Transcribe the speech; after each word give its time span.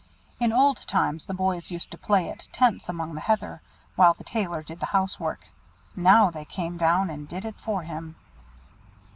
In 0.39 0.51
old 0.51 0.77
times 0.87 1.27
the 1.27 1.33
boys 1.35 1.69
used 1.69 1.91
to 1.91 1.95
play 1.99 2.27
at 2.27 2.47
tents 2.51 2.89
among 2.89 3.13
the 3.13 3.21
heather, 3.21 3.61
while 3.95 4.15
the 4.15 4.23
Tailor 4.23 4.63
did 4.63 4.79
the 4.79 4.87
house 4.97 5.19
work; 5.19 5.49
now 5.95 6.31
they 6.31 6.43
came 6.43 6.75
down 6.75 7.11
and 7.11 7.27
did 7.27 7.45
it 7.45 7.59
for 7.59 7.83
him. 7.83 8.15